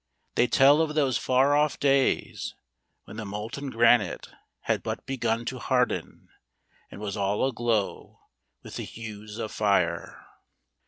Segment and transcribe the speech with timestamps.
[0.33, 2.55] They tell of those far off days
[3.03, 4.29] when the molten granite
[4.61, 6.27] had but begun to harden,
[6.89, 8.19] and was all aglow
[8.63, 10.25] with the hues of fire.